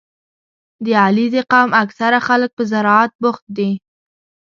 [0.83, 3.69] •د علیزي قوم اکثره خلک په زراعت بوخت دي.